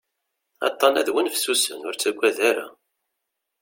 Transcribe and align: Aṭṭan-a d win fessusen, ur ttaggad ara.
Aṭṭan-a 0.67 1.01
d 1.07 1.09
win 1.13 1.31
fessusen, 1.33 1.85
ur 1.87 1.95
ttaggad 1.95 2.37
ara. 2.49 2.67